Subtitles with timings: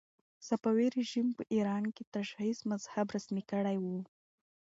[0.47, 3.85] صفوي رژیم په ایران کې تشیع مذهب رسمي کړی و.